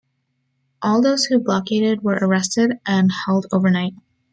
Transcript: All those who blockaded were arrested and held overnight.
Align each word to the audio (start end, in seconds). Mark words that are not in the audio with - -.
All 0.81 0.99
those 0.99 1.25
who 1.25 1.37
blockaded 1.37 2.01
were 2.01 2.17
arrested 2.19 2.79
and 2.87 3.11
held 3.27 3.45
overnight. 3.51 3.93